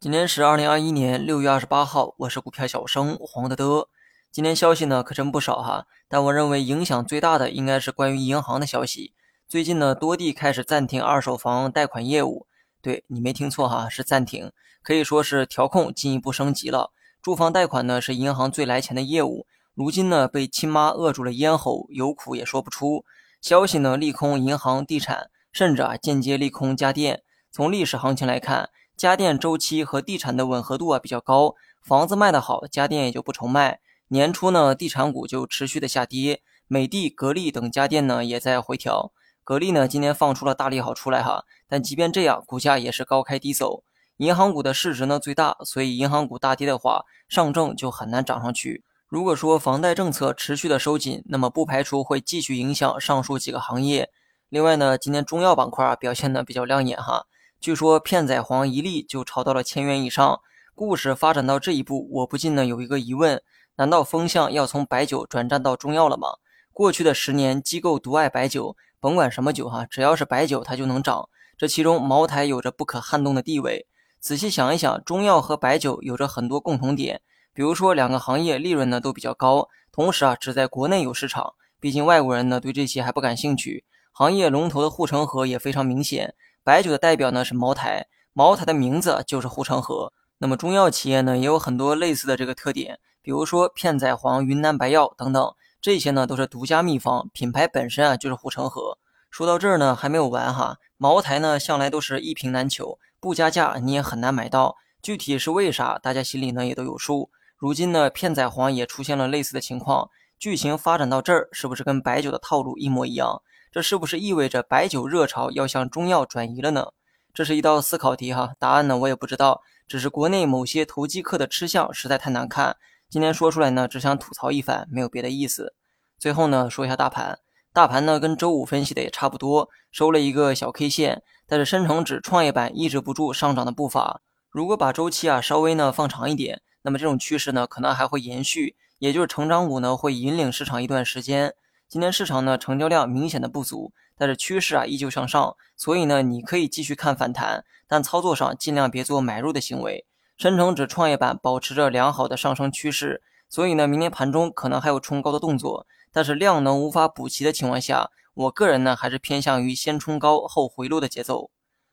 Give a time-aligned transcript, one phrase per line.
[0.00, 3.88] 今天是二零二一年六月二十八号，我是股票小生黄德德。
[4.32, 9.12] 今天消息呢可真不少哈，但我认为影响最大的应该是关于银行的消息。
[9.46, 12.46] 最近呢，多地开始暂停二手房贷款业务。
[12.80, 14.50] 对你没听错哈，是暂停，
[14.82, 16.92] 可以说是调控进一步升级了。
[17.20, 23.04] 住房贷款呢是银行最来钱的业务，如今呢被亲妈扼住了咽喉，有苦也说不出。
[23.40, 25.30] 消息呢利空银行、地产。
[25.54, 27.22] 甚至啊，间接利空家电。
[27.52, 33.78] 从历史行情来看，家电周期和地产的吻合度啊比较高，房子卖得好，家电也就不愁卖。
[34.08, 39.12] 年初呢，地产股就持续的下跌，美的、格力等家电呢也在回调。
[39.44, 43.84] 格力呢今天放出了大利好出来哈，但即便这样，股价也是高开低走。
[44.16, 48.82] 银行股的市值呢最大，所以银行股大跌的话，上证就很难涨上去。
[49.06, 54.10] 如果说房贷政策持续的收紧，那么不排除会继续影响上述几个行业。
[54.54, 57.26] 另外呢，今天中药板块表现的比较亮眼哈。
[57.58, 60.40] 据说片仔癀一粒就炒到了千元以上。
[60.76, 63.42] 故事发展到这一步，我不禁呢有一个疑问：
[63.78, 66.28] 难道风向要从白酒转战到中药了吗？
[66.72, 71.28] 过去的十年，机构独爱白酒，甭管什么酒哈，只要是白酒它就能涨。
[71.58, 73.88] 这其中茅台有着不可撼动的地位。
[74.20, 77.20] 仔细想一想，中药和白酒有着很多共同点，
[77.52, 83.84] 比如说两个行业利润呢都比较高，同时啊只在国内有市场，毕竟外国人呢对这些还不感兴趣。
[84.16, 90.12] 行业龙头的护城河也非常明显，白酒的代表呢是茅台，茅台的名字就是护城河。
[90.38, 98.98] 那么中药企业呢也有很多类似的这个特点，比如说片仔癀、云南白药等等，这些呢都是独家秘方，品牌本身啊就是护城河。
[99.32, 104.76] 说到这儿呢还没有完哈，茅台呢向来都是一瓶难求，不加价你也很难买到。
[105.02, 107.30] 具体是为啥，大家心里呢也都有数。
[107.56, 113.42] 如今呢片仔癀也出现了类似的情况，剧情发展到这儿，是不是跟白酒的套路一模一样？
[113.74, 116.92] 这是不是意味着白酒热潮要向中药转移了呢？
[117.34, 122.76] 这是一道思考题哈，答案呢我也不知道，只是国内某些投机客的吃相实在太难看。
[123.10, 125.74] 今天说出来呢，只想吐槽一番，没有别的意思。
[126.20, 127.40] 最后呢，说一下大盘，
[127.72, 134.20] 大盘呢跟周五分析的也差不多，收了一个小 K 线，但是深成指、创业板抑制不住上涨的步伐。
[134.50, 141.54] 如果把周期啊稍微呢放长一点，那么这种趋势呢可能还会延续，也就是成长股呢会引领市场一段时间。
[141.94, 150.04] 今天市场呢成交量明显的不足，但是趋势啊依旧向上，所以呢你可以继续看反弹，但操作上尽量别做买入的行为。
[150.36, 161.52] 深成指、创业板保持着良好的上升趋势，所以呢明天盘中可能还有冲高的动作，但是量能无法补齐的情况下，我个人呢还是偏向于先冲高后回落的节奏。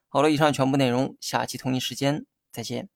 [0.09, 2.89] 好了，以上全部内容，下期同一时间再见。